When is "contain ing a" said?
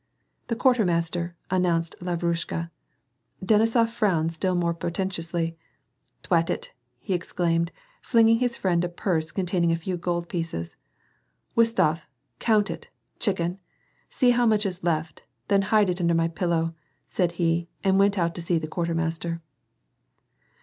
9.31-9.75